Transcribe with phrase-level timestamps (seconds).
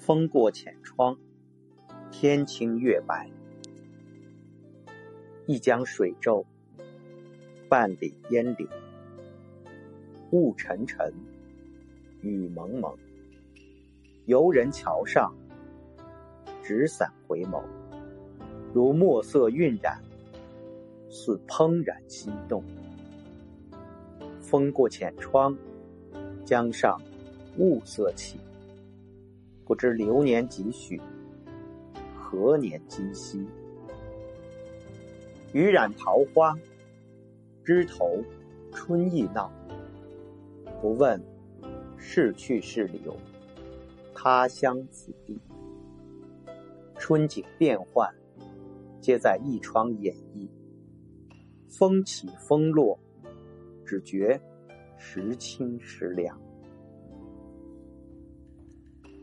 [0.00, 1.14] 风过浅窗，
[2.10, 3.30] 天清月白。
[5.46, 6.46] 一江水皱，
[7.68, 8.66] 半里烟柳。
[10.30, 11.12] 雾沉沉，
[12.22, 12.96] 雨蒙蒙。
[14.24, 15.34] 游人桥上，
[16.62, 17.62] 纸伞回眸，
[18.72, 20.00] 如墨色晕染，
[21.10, 22.64] 似怦然心动。
[24.40, 25.54] 风过浅窗，
[26.46, 26.98] 江上
[27.58, 28.40] 雾色起。
[29.70, 31.00] 不知流年几许，
[32.18, 33.46] 何年今夕？
[35.52, 36.58] 雨染桃花，
[37.62, 38.20] 枝头
[38.72, 39.48] 春意闹。
[40.82, 41.22] 不问
[41.96, 43.16] 是去是留，
[44.12, 45.38] 他乡此地。
[46.98, 48.12] 春景变幻，
[49.00, 50.48] 皆在一窗演绎。
[51.68, 52.98] 风起风落，
[53.86, 54.40] 只觉
[54.98, 56.36] 时清时凉。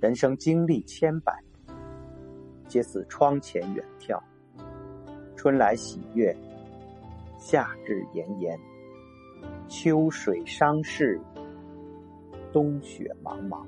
[0.00, 1.38] 人生经历千百，
[2.66, 4.18] 皆似窗前远眺。
[5.36, 6.34] 春来喜悦，
[7.38, 8.58] 夏至炎炎，
[9.68, 11.20] 秋水伤逝，
[12.50, 13.62] 冬雪茫茫。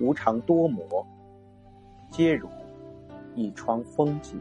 [0.00, 1.06] 无常多磨，
[2.08, 2.48] 皆如
[3.34, 4.40] 一窗风景。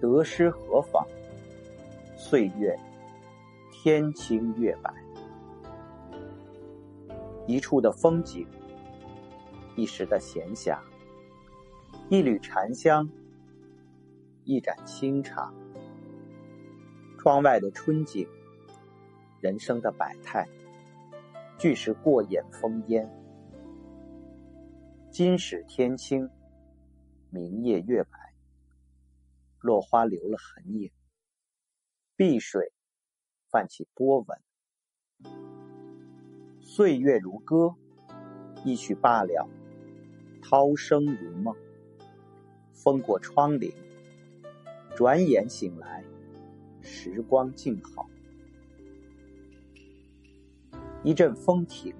[0.00, 1.06] 得失何妨？
[2.16, 2.74] 岁月
[3.70, 4.90] 天清月白，
[7.46, 8.46] 一处的风景。
[9.78, 10.76] 一时的闲暇，
[12.10, 13.08] 一缕禅香，
[14.42, 15.54] 一盏清茶，
[17.16, 18.28] 窗外的春景，
[19.40, 20.48] 人生的百态，
[21.60, 23.08] 俱是过眼风烟。
[25.12, 26.28] 今始天清，
[27.30, 28.18] 明夜月白，
[29.60, 30.90] 落花留了痕影，
[32.16, 32.72] 碧水
[33.48, 34.40] 泛起波纹，
[36.60, 37.76] 岁月如歌，
[38.64, 39.48] 一曲罢了。
[40.40, 41.54] 涛声如梦，
[42.72, 43.72] 风过窗棂，
[44.96, 46.02] 转眼醒来，
[46.80, 48.08] 时光静好。
[51.02, 51.94] 一阵风停，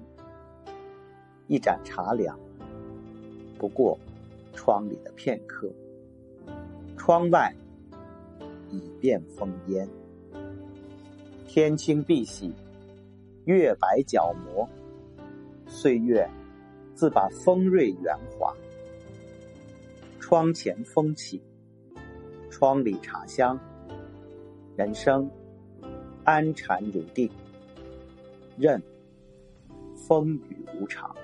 [1.46, 2.38] 一盏茶凉，
[3.58, 3.98] 不过
[4.54, 5.70] 窗里的片刻。
[6.96, 7.54] 窗外
[8.70, 9.88] 已变风烟，
[11.46, 12.52] 天清碧玺，
[13.44, 14.68] 月白角磨，
[15.66, 16.28] 岁月。
[16.98, 18.52] 自把锋锐圆滑，
[20.18, 21.40] 窗前风起，
[22.50, 23.56] 窗里茶香，
[24.76, 25.30] 人生
[26.24, 27.30] 安禅如定，
[28.56, 28.82] 任
[29.94, 31.14] 风雨无常。